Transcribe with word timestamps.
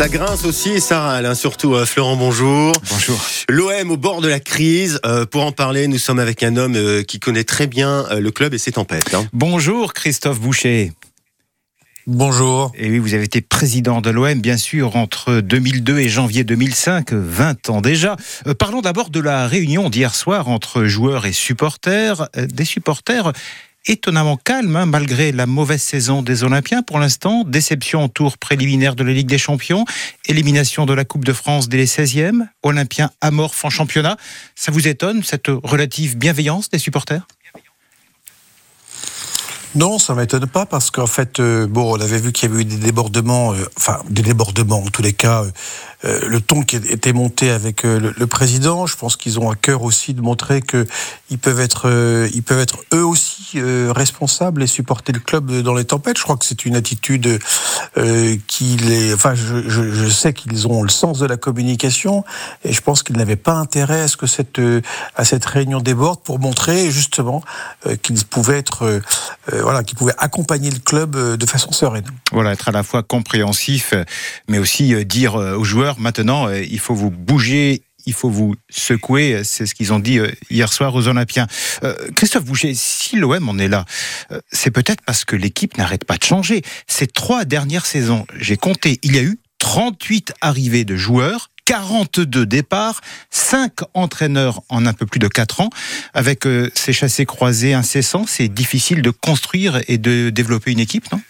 Ça 0.00 0.08
grince 0.08 0.46
aussi 0.46 0.70
et 0.70 0.80
ça 0.80 0.98
râle, 1.00 1.26
hein, 1.26 1.34
surtout. 1.34 1.74
Euh, 1.74 1.84
Florent, 1.84 2.16
bonjour. 2.16 2.72
Bonjour. 2.88 3.20
L'OM 3.50 3.90
au 3.90 3.98
bord 3.98 4.22
de 4.22 4.28
la 4.28 4.40
crise. 4.40 4.98
Euh, 5.04 5.26
pour 5.26 5.44
en 5.44 5.52
parler, 5.52 5.88
nous 5.88 5.98
sommes 5.98 6.18
avec 6.18 6.42
un 6.42 6.56
homme 6.56 6.74
euh, 6.74 7.02
qui 7.02 7.20
connaît 7.20 7.44
très 7.44 7.66
bien 7.66 8.06
le 8.10 8.30
club 8.30 8.54
et 8.54 8.58
ses 8.58 8.72
tempêtes. 8.72 9.12
Hein. 9.12 9.26
Bonjour 9.34 9.92
Christophe 9.92 10.40
Boucher. 10.40 10.92
Bonjour. 12.06 12.72
Et 12.78 12.88
oui, 12.88 12.98
vous 12.98 13.12
avez 13.12 13.24
été 13.24 13.42
président 13.42 14.00
de 14.00 14.08
l'OM, 14.08 14.40
bien 14.40 14.56
sûr, 14.56 14.96
entre 14.96 15.42
2002 15.42 15.98
et 15.98 16.08
janvier 16.08 16.44
2005, 16.44 17.12
20 17.12 17.68
ans 17.68 17.82
déjà. 17.82 18.16
parlons 18.58 18.80
d'abord 18.80 19.10
de 19.10 19.20
la 19.20 19.46
réunion 19.46 19.90
d'hier 19.90 20.14
soir 20.14 20.48
entre 20.48 20.86
joueurs 20.86 21.26
et 21.26 21.32
supporters. 21.34 22.30
des 22.36 22.64
supporters 22.64 23.34
étonnamment 23.86 24.36
calme, 24.36 24.76
hein, 24.76 24.86
malgré 24.86 25.32
la 25.32 25.46
mauvaise 25.46 25.82
saison 25.82 26.22
des 26.22 26.44
Olympiens 26.44 26.82
pour 26.82 26.98
l'instant. 26.98 27.44
Déception 27.44 28.04
au 28.04 28.08
tour 28.08 28.38
préliminaire 28.38 28.94
de 28.94 29.04
la 29.04 29.12
Ligue 29.12 29.28
des 29.28 29.38
Champions, 29.38 29.84
élimination 30.26 30.86
de 30.86 30.92
la 30.92 31.04
Coupe 31.04 31.24
de 31.24 31.32
France 31.32 31.68
dès 31.68 31.78
les 31.78 31.86
16e, 31.86 32.46
Olympiens 32.62 33.10
amorphes 33.20 33.64
en 33.64 33.70
championnat. 33.70 34.16
Ça 34.54 34.72
vous 34.72 34.88
étonne, 34.88 35.22
cette 35.22 35.48
relative 35.48 36.16
bienveillance 36.16 36.70
des 36.70 36.78
supporters? 36.78 37.26
Non, 39.76 40.00
ça 40.00 40.16
m'étonne 40.16 40.46
pas 40.46 40.66
parce 40.66 40.90
qu'en 40.90 41.06
fait, 41.06 41.38
euh, 41.38 41.68
bon, 41.68 41.96
on 41.96 42.00
avait 42.00 42.18
vu 42.18 42.32
qu'il 42.32 42.50
y 42.50 42.52
avait 42.52 42.62
eu 42.62 42.64
des 42.64 42.76
débordements, 42.76 43.52
euh, 43.52 43.64
enfin 43.76 44.00
des 44.10 44.22
débordements 44.22 44.82
en 44.82 44.88
tous 44.88 45.02
les 45.02 45.12
cas, 45.12 45.44
euh, 46.04 46.20
le 46.26 46.40
ton 46.40 46.62
qui 46.62 46.74
était 46.74 47.12
monté 47.12 47.50
avec 47.50 47.84
le, 47.84 48.26
président. 48.26 48.86
Je 48.86 48.96
pense 48.96 49.16
qu'ils 49.16 49.38
ont 49.38 49.48
à 49.48 49.54
cœur 49.54 49.84
aussi 49.84 50.12
de 50.12 50.22
montrer 50.22 50.60
que 50.60 50.86
ils 51.30 51.38
peuvent 51.38 51.60
être, 51.60 51.88
eux 52.94 53.04
aussi 53.04 53.60
responsables 53.90 54.62
et 54.62 54.66
supporter 54.66 55.12
le 55.12 55.20
club 55.20 55.52
dans 55.62 55.74
les 55.74 55.84
tempêtes. 55.84 56.18
Je 56.18 56.22
crois 56.22 56.36
que 56.36 56.44
c'est 56.44 56.64
une 56.64 56.74
attitude 56.74 57.38
qui 58.46 58.76
les, 58.76 59.12
enfin, 59.12 59.34
je 59.34 60.08
sais 60.08 60.32
qu'ils 60.32 60.66
ont 60.66 60.82
le 60.82 60.88
sens 60.88 61.18
de 61.18 61.26
la 61.26 61.36
communication 61.36 62.24
et 62.64 62.72
je 62.72 62.80
pense 62.80 63.02
qu'ils 63.02 63.16
n'avaient 63.16 63.36
pas 63.36 63.54
intérêt 63.54 64.02
à 64.02 64.08
ce 64.08 64.16
que 64.16 64.26
cette, 64.26 64.60
à 65.16 65.24
cette 65.24 65.44
réunion 65.44 65.80
déborde 65.80 66.20
pour 66.20 66.38
montrer 66.38 66.90
justement 66.90 67.42
qu'ils 68.02 68.24
pouvaient 68.24 68.58
être, 68.58 69.02
voilà, 69.62 69.82
qu'ils 69.84 69.96
pouvaient 69.96 70.14
accompagner 70.18 70.70
le 70.70 70.78
club 70.78 71.16
de 71.36 71.46
façon 71.46 71.72
sereine. 71.72 72.04
Voilà, 72.32 72.52
être 72.52 72.68
à 72.68 72.72
la 72.72 72.82
fois 72.82 73.02
compréhensif, 73.02 73.94
mais 74.48 74.58
aussi 74.58 75.04
dire 75.04 75.34
aux 75.34 75.64
joueurs 75.64 75.98
maintenant, 75.98 76.48
euh, 76.48 76.62
il 76.62 76.78
faut 76.78 76.94
vous 76.94 77.10
bouger 77.10 77.82
il 78.06 78.14
faut 78.14 78.30
vous 78.30 78.54
secouer, 78.70 79.42
c'est 79.44 79.66
ce 79.66 79.74
qu'ils 79.74 79.92
ont 79.92 79.98
dit 79.98 80.18
euh, 80.18 80.32
hier 80.48 80.72
soir 80.72 80.94
aux 80.94 81.06
Olympiens. 81.06 81.46
Euh, 81.84 81.94
Christophe 82.16 82.46
Boucher, 82.46 82.72
si 82.74 83.16
l'OM 83.16 83.46
en 83.46 83.58
est 83.58 83.68
là, 83.68 83.84
c'est 84.50 84.70
peut-être 84.70 85.02
parce 85.04 85.26
que 85.26 85.36
l'équipe 85.36 85.76
n'arrête 85.76 86.04
pas 86.04 86.16
de 86.16 86.24
changer. 86.24 86.62
Ces 86.86 87.06
trois 87.06 87.44
dernières 87.44 87.84
saisons, 87.84 88.26
j'ai 88.38 88.56
compté, 88.56 88.98
il 89.02 89.14
y 89.14 89.18
a 89.18 89.22
eu 89.22 89.38
38 89.58 90.32
arrivées 90.40 90.86
de 90.86 90.96
joueurs, 90.96 91.49
42 91.70 92.46
départs, 92.46 93.00
5 93.30 93.72
entraîneurs 93.94 94.60
en 94.70 94.86
un 94.86 94.92
peu 94.92 95.06
plus 95.06 95.20
de 95.20 95.28
4 95.28 95.60
ans. 95.60 95.70
Avec 96.14 96.42
ces 96.74 96.92
chassés 96.92 97.26
croisés 97.26 97.74
incessants, 97.74 98.24
c'est 98.26 98.48
difficile 98.48 99.02
de 99.02 99.10
construire 99.10 99.80
et 99.86 99.96
de 99.96 100.30
développer 100.30 100.72
une 100.72 100.80
équipe, 100.80 101.12
non? 101.12 101.20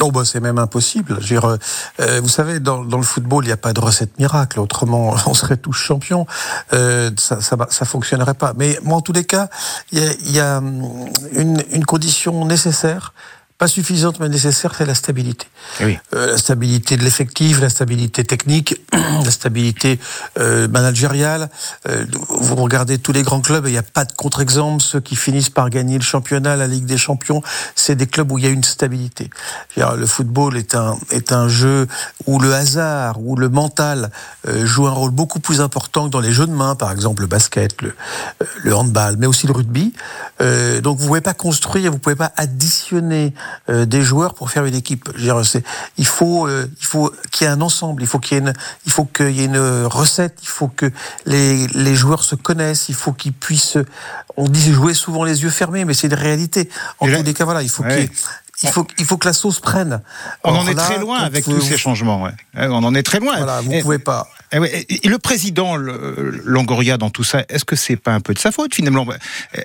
Oh 0.00 0.12
bah 0.12 0.24
c'est 0.24 0.38
même 0.38 0.58
impossible. 0.58 1.18
Euh, 1.32 1.58
euh, 1.98 2.20
vous 2.20 2.28
savez, 2.28 2.60
dans, 2.60 2.82
le 2.82 3.02
football, 3.02 3.44
il 3.44 3.48
n'y 3.48 3.52
a 3.52 3.56
pas 3.56 3.72
de 3.72 3.80
recette 3.80 4.16
miracle. 4.20 4.60
Autrement, 4.60 5.16
on 5.26 5.34
serait 5.34 5.56
tous 5.56 5.72
champions. 5.72 6.24
Euh, 6.72 7.10
ça, 7.16 7.40
ça, 7.40 7.84
fonctionnerait 7.84 8.34
pas. 8.34 8.52
Mais 8.56 8.78
moi, 8.84 8.98
en 8.98 9.00
tous 9.00 9.12
les 9.12 9.24
cas, 9.24 9.48
il 9.90 10.30
y 10.30 10.38
a, 10.38 10.58
hum, 10.58 11.08
une 11.32 11.84
condition 11.84 12.44
nécessaire 12.44 13.12
pas 13.58 13.66
suffisante 13.68 14.20
mais 14.20 14.28
nécessaire, 14.28 14.72
c'est 14.76 14.86
la 14.86 14.94
stabilité. 14.94 15.46
Oui. 15.80 15.98
Euh, 16.14 16.32
la 16.32 16.38
stabilité 16.38 16.96
de 16.96 17.02
l'effectif, 17.02 17.60
la 17.60 17.68
stabilité 17.68 18.22
technique, 18.22 18.80
la 18.92 19.30
stabilité 19.30 19.98
euh, 20.38 20.68
managériale. 20.68 21.50
Euh, 21.88 22.04
vous 22.28 22.54
regardez 22.54 22.98
tous 22.98 23.12
les 23.12 23.22
grands 23.22 23.40
clubs, 23.40 23.66
il 23.66 23.72
n'y 23.72 23.78
a 23.78 23.82
pas 23.82 24.04
de 24.04 24.12
contre-exemple. 24.12 24.82
Ceux 24.82 25.00
qui 25.00 25.16
finissent 25.16 25.50
par 25.50 25.70
gagner 25.70 25.98
le 25.98 26.04
championnat, 26.04 26.54
la 26.54 26.68
Ligue 26.68 26.86
des 26.86 26.98
Champions, 26.98 27.42
c'est 27.74 27.96
des 27.96 28.06
clubs 28.06 28.30
où 28.30 28.38
il 28.38 28.44
y 28.44 28.46
a 28.46 28.50
une 28.50 28.64
stabilité. 28.64 29.28
Le 29.76 30.06
football 30.06 30.56
est 30.56 30.74
un, 30.74 30.96
est 31.10 31.32
un 31.32 31.48
jeu 31.48 31.88
où 32.26 32.38
le 32.38 32.54
hasard, 32.54 33.20
où 33.20 33.36
le 33.36 33.48
mental 33.48 34.10
euh, 34.46 34.66
joue 34.66 34.86
un 34.86 34.92
rôle 34.92 35.10
beaucoup 35.10 35.40
plus 35.40 35.60
important 35.60 36.06
que 36.06 36.10
dans 36.10 36.20
les 36.20 36.32
jeux 36.32 36.46
de 36.46 36.52
main, 36.52 36.74
par 36.74 36.92
exemple 36.92 37.22
le 37.22 37.28
basket, 37.28 37.82
le, 37.82 37.94
euh, 38.42 38.46
le 38.62 38.74
handball, 38.74 39.16
mais 39.18 39.26
aussi 39.26 39.46
le 39.46 39.52
rugby. 39.52 39.92
Euh, 40.40 40.80
donc 40.80 40.98
vous 40.98 41.04
ne 41.04 41.08
pouvez 41.08 41.20
pas 41.20 41.34
construire, 41.34 41.90
vous 41.90 41.96
ne 41.96 42.02
pouvez 42.02 42.16
pas 42.16 42.32
additionner 42.36 43.34
euh, 43.68 43.84
des 43.86 44.02
joueurs 44.02 44.34
pour 44.34 44.50
faire 44.50 44.64
une 44.64 44.74
équipe. 44.74 45.08
Je 45.14 45.18
veux 45.18 45.42
dire, 45.42 45.62
il 45.96 46.06
faut, 46.06 46.46
euh, 46.46 46.70
il 46.80 46.86
faut 46.86 47.12
qu'il 47.30 47.46
y 47.46 47.50
ait 47.50 47.52
un 47.52 47.60
ensemble, 47.60 48.02
il 48.02 48.06
faut 48.06 48.18
qu'il 48.18 48.36
y 48.36 48.40
ait 48.40 48.42
une, 48.42 48.52
il 48.86 48.92
faut 48.92 49.04
qu'il 49.04 49.30
y 49.30 49.42
ait 49.42 49.46
une 49.46 49.84
recette, 49.86 50.38
il 50.42 50.48
faut 50.48 50.68
que 50.68 50.90
les, 51.26 51.66
les 51.68 51.94
joueurs 51.94 52.24
se 52.24 52.34
connaissent, 52.34 52.88
il 52.88 52.94
faut 52.94 53.12
qu'ils 53.12 53.32
puissent. 53.32 53.78
On 54.36 54.48
dit 54.48 54.72
jouer 54.72 54.94
souvent 54.94 55.24
les 55.24 55.42
yeux 55.42 55.50
fermés, 55.50 55.84
mais 55.84 55.94
c'est 55.94 56.06
une 56.06 56.14
réalité. 56.14 56.68
En 57.00 57.06
tous 57.06 57.22
les 57.22 57.34
cas, 57.34 57.44
voilà, 57.44 57.62
il 57.62 57.70
faut 57.70 57.82
qu'il 57.82 58.10
il 58.62 58.68
faut, 58.70 58.86
il 58.98 59.04
faut 59.04 59.16
que 59.16 59.26
la 59.26 59.32
sauce 59.32 59.60
prenne. 59.60 60.02
On 60.42 60.54
en 60.54 60.66
est 60.66 60.74
très 60.74 60.98
loin 60.98 61.18
avec 61.18 61.44
tous 61.44 61.60
ces 61.60 61.78
changements. 61.78 62.22
Ouais. 62.22 62.32
On 62.54 62.82
en 62.82 62.94
est 62.94 63.02
très 63.02 63.20
loin. 63.20 63.36
Voilà, 63.36 63.60
vous 63.60 63.72
ne 63.72 63.82
pouvez 63.82 63.98
pas. 63.98 64.28
Et, 64.52 65.08
le 65.08 65.18
président 65.18 65.76
Longoria 65.76 66.96
dans 66.96 67.10
tout 67.10 67.24
ça, 67.24 67.44
est-ce 67.48 67.64
que 67.64 67.76
c'est 67.76 67.96
pas 67.96 68.12
un 68.12 68.20
peu 68.20 68.34
de 68.34 68.38
sa 68.38 68.50
faute 68.50 68.74
finalement? 68.74 69.06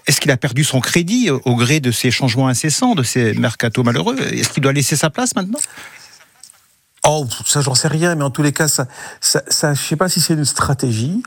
Est-ce 0.08 0.20
qu'il 0.20 0.32
a 0.32 0.38
perdu 0.38 0.64
son 0.64 0.80
crédit 0.80 1.30
au 1.30 1.56
gré 1.56 1.80
de 1.80 1.92
ces 1.92 2.12
changements 2.12 2.48
incessants, 2.48 2.94
de 2.94 3.04
ces 3.04 3.34
mercato 3.34 3.84
malheureux? 3.84 4.18
Est-ce 4.20 4.50
qu'il 4.50 4.62
doit 4.64 4.74
laisser 4.74 4.96
sa 4.96 5.10
place 5.10 5.36
maintenant? 5.36 5.60
Oh, 7.06 7.28
ça, 7.46 7.60
j'en 7.60 7.76
sais 7.76 7.90
rien, 7.90 8.16
mais 8.16 8.24
en 8.24 8.30
tous 8.30 8.44
les 8.44 8.54
cas, 8.54 8.70
ça, 8.70 8.86
ça, 9.20 9.42
ça 9.50 9.74
je 9.74 9.82
sais 9.82 9.98
pas 9.98 10.08
si 10.08 10.22
c'est 10.22 10.36
une 10.36 10.46
stratégie. 10.46 11.22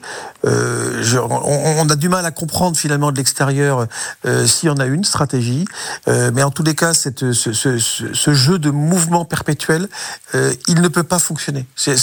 Euh, 0.46 1.02
je, 1.02 1.18
on, 1.18 1.28
on, 1.28 1.88
a 1.90 1.96
du 1.96 2.08
mal 2.08 2.24
à 2.24 2.30
comprendre 2.30 2.78
finalement 2.78 3.12
de 3.12 3.18
l'extérieur 3.18 3.86
euh, 4.24 4.46
si 4.46 4.70
on 4.70 4.76
a 4.76 4.86
une 4.86 5.04
stratégie, 5.04 5.66
euh, 6.08 6.30
mais 6.32 6.42
en 6.42 6.50
tous 6.50 6.62
les 6.62 6.74
cas, 6.74 6.94
cette, 6.94 7.32
ce, 7.32 7.52
ce, 7.52 7.76
ce 7.78 8.32
jeu 8.32 8.58
de 8.58 8.70
mouvement 8.70 9.26
perpétuel, 9.26 9.88
euh, 10.34 10.54
il 10.66 10.80
ne 10.80 10.88
peut 10.88 11.02
pas 11.02 11.18
fonctionner. 11.18 11.66
C'est 11.76 11.98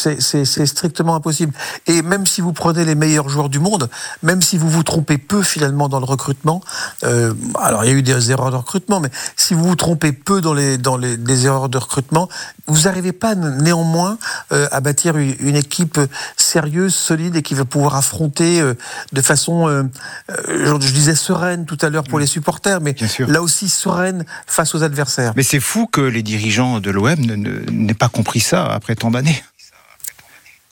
strictement 0.68 1.16
impossible. 1.16 1.54
Et 1.88 2.04
même 2.04 2.28
si 2.28 2.42
vous 2.42 2.54
prenez 2.54 2.86
les 2.86 2.94
meilleurs 2.94 3.28
joueurs 3.28 3.50
du 3.50 3.58
monde, 3.58 3.90
même 4.22 4.44
si 4.44 4.60
vous 4.60 4.70
vous 4.70 4.84
trompez 4.84 5.18
peu 5.18 5.42
finalement 5.42 5.90
dans 5.90 6.00
le 6.00 6.06
recrutement, 6.06 6.62
euh, 7.06 7.34
alors 7.60 7.84
il 7.86 7.88
y 7.90 7.94
a 7.94 7.98
eu 7.98 8.04
des 8.04 8.30
erreurs 8.30 8.52
de 8.52 8.58
recrutement, 8.58 9.00
mais 9.00 9.10
si 9.36 9.56
vous 9.56 9.64
vous 9.64 9.76
trompez 9.76 10.12
peu 10.12 10.42
dans 10.42 10.54
les 10.54 10.78
dans 10.78 10.96
les, 10.96 11.18
les 11.18 11.46
erreurs 11.48 11.70
de 11.70 11.80
recrutement, 11.80 12.30
vous 12.68 12.82
n'arrivez 12.84 13.14
pas 13.14 13.34
néanmoins 13.64 14.18
euh, 14.52 14.68
à 14.72 14.82
bâtir 14.82 15.18
une, 15.18 15.56
équipe 15.56 16.00
sérieuse, 16.38 16.94
solide 16.94 17.36
et 17.36 17.42
qui 17.42 17.54
va 17.54 17.66
pouvoir 17.66 17.96
affronter 17.96 18.60
euh, 18.60 18.74
de 19.12 19.22
façon, 19.22 19.68
euh, 19.68 19.84
je 20.30 20.92
disais 20.92 21.16
sereine 21.16 21.66
tout 21.66 21.78
à 21.82 21.90
l'heure 21.90 22.04
pour 22.04 22.20
mm. 22.20 22.22
les 22.22 22.28
supporters, 22.28 22.82
mais 22.82 22.96
là 23.20 23.42
aussi 23.42 23.70
sereine 23.70 24.26
face 24.48 24.76
aux 24.76 24.84
adversaires. 24.84 25.34
Mais 25.36 25.44
c'est 25.44 25.60
fou 25.60 25.88
que 25.88 26.02
les 26.02 26.24
dirigeants 26.24 26.80
de 26.80 26.92
l'OM 26.92 27.20
n'aient 27.20 27.94
pas 27.94 28.10
compris 28.10 28.40
ça 28.40 28.66
après 28.66 28.96
tant 28.96 29.12
d'années. 29.12 29.44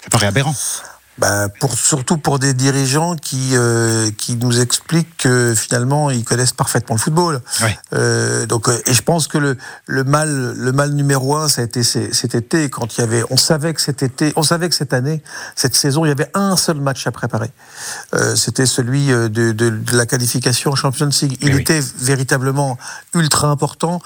Ça 0.03 0.09
paraît 0.09 0.27
aberrant 0.27 0.55
bah, 1.17 1.49
pour, 1.59 1.73
surtout 1.73 2.17
pour 2.17 2.39
des 2.39 2.53
dirigeants 2.53 3.15
qui, 3.15 3.49
euh, 3.53 4.09
qui 4.17 4.37
nous 4.37 4.59
expliquent 4.61 5.17
que 5.17 5.53
finalement 5.55 6.09
ils 6.09 6.23
connaissent 6.23 6.53
parfaitement 6.53 6.95
le 6.95 7.01
football. 7.01 7.41
Euh, 7.93 8.45
donc, 8.45 8.69
euh, 8.69 8.81
et 8.85 8.93
je 8.93 9.01
pense 9.01 9.27
que 9.27 9.37
le, 9.37 9.57
le, 9.87 10.03
mal, 10.03 10.53
le 10.55 10.71
mal 10.71 10.93
numéro 10.93 11.35
un, 11.35 11.47
ça 11.47 11.61
a 11.61 11.63
été 11.65 11.83
cet 11.83 12.35
été 12.35 12.69
quand 12.69 12.97
il 12.97 13.01
y 13.01 13.03
avait, 13.03 13.23
on 13.29 13.37
savait 13.37 13.73
que 13.73 13.81
cet 13.81 14.03
été, 14.03 14.33
on 14.35 14.43
savait 14.43 14.69
que 14.69 14.75
cette 14.75 14.93
année, 14.93 15.21
cette 15.55 15.75
saison, 15.75 16.05
il 16.05 16.09
y 16.09 16.11
avait 16.11 16.29
un 16.33 16.55
seul 16.55 16.79
match 16.79 17.05
à 17.05 17.11
préparer. 17.11 17.51
Euh, 18.15 18.35
C'était 18.35 18.65
celui 18.65 19.11
euh, 19.11 19.29
de, 19.29 19.51
de, 19.51 19.69
de, 19.69 19.97
la 19.97 20.05
qualification 20.05 20.71
en 20.71 20.75
Champions 20.75 21.09
League. 21.21 21.37
Il 21.41 21.55
eh 21.55 21.61
était 21.61 21.81
véritablement 21.99 22.77
ultra 23.13 23.49
important. 23.49 24.01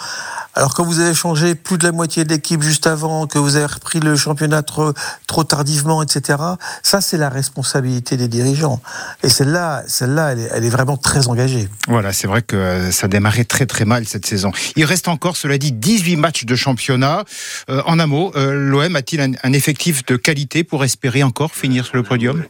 Alors 0.56 0.74
quand 0.74 0.86
vous 0.86 1.00
avez 1.00 1.14
changé 1.14 1.54
plus 1.54 1.78
de 1.78 1.84
la 1.84 1.92
moitié 1.92 2.24
de 2.24 2.30
l'équipe 2.30 2.62
juste 2.62 2.88
avant, 2.88 3.28
que 3.28 3.38
vous 3.38 3.56
avez 3.58 3.66
repris 3.66 4.00
le 4.00 4.16
championnat 4.16 4.64
trop, 4.64 4.94
trop 5.28 5.44
tardivement, 5.44 6.02
etc. 6.02 6.40
Ça, 6.82 7.02
c'est 7.06 7.18
la 7.18 7.30
responsabilité 7.30 8.18
des 8.18 8.28
dirigeants. 8.28 8.82
Et 9.24 9.30
celle-là, 9.30 9.84
celle-là, 9.88 10.34
elle, 10.34 10.50
elle, 10.52 10.66
est 10.66 10.70
vraiment 10.70 10.98
très 10.98 11.28
engagée. 11.28 11.70
Voilà, 11.88 12.12
c'est 12.14 12.28
vrai 12.28 12.42
que 12.42 12.56
euh, 12.56 12.92
ça 12.92 13.08
démarrait 13.08 13.46
très 13.46 13.66
très 13.66 13.86
mal 13.86 14.06
cette 14.06 14.26
saison. 14.26 14.52
Il 14.76 14.86
reste 14.86 15.08
encore, 15.08 15.38
cela 15.38 15.58
dit, 15.58 15.72
18 15.72 16.16
matchs 16.16 16.46
de 16.46 16.56
championnat. 16.56 17.24
Euh, 17.70 17.82
en 17.86 18.00
un 18.00 18.08
mot, 18.08 18.32
euh, 18.36 18.54
l'OM 18.54 18.96
a-t-il 18.96 19.22
un, 19.22 19.32
un, 19.44 19.54
effectif 19.54 20.06
de 20.06 20.16
qualité 20.16 20.64
pour 20.64 20.84
espérer 20.84 21.24
encore 21.24 21.54
finir 21.54 21.86
sur 21.86 21.96
le 21.96 22.04
podium? 22.04 22.44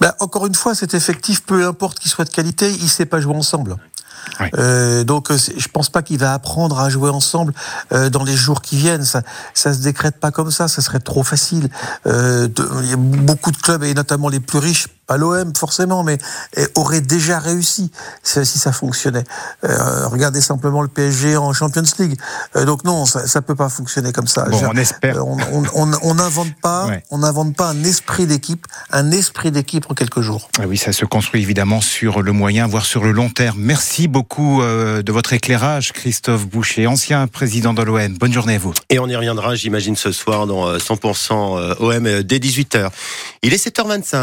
Ben, 0.00 0.12
Encore 0.20 0.46
une 0.46 0.54
fois, 0.54 0.74
cet 0.74 0.94
effectif, 0.94 1.42
peu 1.42 1.66
importe 1.66 1.98
qu'il 1.98 2.10
soit 2.10 2.24
de 2.24 2.30
qualité, 2.30 2.70
il 2.70 2.84
ne 2.84 2.88
sait 2.88 3.06
pas 3.06 3.20
jouer 3.20 3.34
ensemble. 3.34 3.76
Euh, 4.58 5.04
donc, 5.04 5.30
euh, 5.30 5.36
je 5.36 5.68
pense 5.68 5.88
pas 5.88 6.02
qu'il 6.02 6.18
va 6.18 6.34
apprendre 6.34 6.78
à 6.78 6.88
jouer 6.88 7.10
ensemble 7.10 7.52
euh, 7.92 8.10
dans 8.10 8.24
les 8.24 8.36
jours 8.36 8.62
qui 8.62 8.76
viennent. 8.76 9.04
Ça, 9.04 9.22
ça 9.54 9.72
se 9.74 9.80
décrète 9.80 10.18
pas 10.18 10.30
comme 10.30 10.50
ça. 10.50 10.68
Ça 10.68 10.82
serait 10.82 11.00
trop 11.00 11.22
facile. 11.22 11.68
Euh, 12.06 12.48
de, 12.48 12.68
il 12.82 12.90
y 12.90 12.92
a 12.92 12.96
beaucoup 12.96 13.50
de 13.50 13.56
clubs 13.56 13.82
et 13.84 13.94
notamment 13.94 14.28
les 14.28 14.40
plus 14.40 14.58
riches 14.58 14.88
pas 15.10 15.16
l'OM 15.16 15.52
forcément, 15.56 16.04
mais 16.04 16.18
aurait 16.76 17.00
déjà 17.00 17.40
réussi 17.40 17.90
si 18.22 18.44
ça 18.44 18.70
fonctionnait. 18.70 19.24
Euh, 19.64 20.06
regardez 20.06 20.40
simplement 20.40 20.82
le 20.82 20.88
PSG 20.88 21.36
en 21.36 21.52
Champions 21.52 21.82
League. 21.98 22.16
Euh, 22.54 22.64
donc 22.64 22.84
non, 22.84 23.06
ça, 23.06 23.26
ça 23.26 23.42
peut 23.42 23.56
pas 23.56 23.68
fonctionner 23.68 24.12
comme 24.12 24.28
ça. 24.28 24.44
Bon, 24.44 24.60
on 24.70 24.76
espère. 24.76 25.16
Euh, 25.16 25.24
on 26.02 26.14
n'invente 26.14 26.54
pas, 26.62 26.88
on 27.10 27.18
n'invente 27.18 27.56
pas 27.56 27.68
un 27.70 27.82
esprit 27.82 28.26
d'équipe, 28.26 28.66
un 28.92 29.10
esprit 29.10 29.50
d'équipe 29.50 29.84
en 29.90 29.94
quelques 29.94 30.20
jours. 30.20 30.48
Ah 30.60 30.66
oui, 30.68 30.76
ça 30.76 30.92
se 30.92 31.04
construit 31.04 31.42
évidemment 31.42 31.80
sur 31.80 32.22
le 32.22 32.30
moyen, 32.30 32.68
voire 32.68 32.86
sur 32.86 33.02
le 33.02 33.10
long 33.10 33.30
terme. 33.30 33.58
Merci 33.58 34.06
beaucoup 34.10 34.62
de 34.62 35.12
votre 35.12 35.32
éclairage, 35.32 35.92
Christophe 35.92 36.46
Boucher, 36.46 36.86
ancien 36.86 37.26
président 37.26 37.72
de 37.72 37.82
l'OM. 37.82 38.18
Bonne 38.18 38.32
journée 38.32 38.56
à 38.56 38.58
vous. 38.58 38.74
Et 38.90 38.98
on 38.98 39.08
y 39.08 39.16
reviendra, 39.16 39.54
j'imagine, 39.54 39.96
ce 39.96 40.12
soir 40.12 40.46
dans 40.46 40.76
100% 40.76 41.76
OM 41.80 42.22
dès 42.22 42.38
18h. 42.38 42.90
Il 43.42 43.54
est 43.54 43.64
7h25. 43.64 44.20